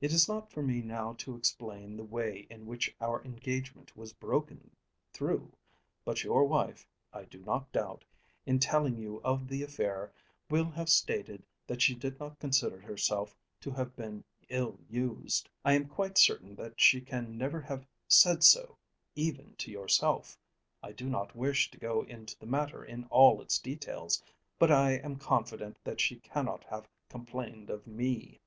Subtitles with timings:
[0.00, 4.14] It is not for me now to explain the way in which our engagement was
[4.14, 4.70] broken
[5.12, 5.52] through,
[6.06, 8.06] but your wife, I do not doubt,
[8.46, 10.10] in telling you of the affair,
[10.48, 15.50] will have stated that she did not consider herself to have been ill used.
[15.66, 18.78] I am quite certain that she can never have said so
[19.16, 20.38] even to yourself.
[20.82, 24.22] I do not wish to go into the matter in all its details,
[24.58, 28.40] but I am confident that she cannot have complained of me.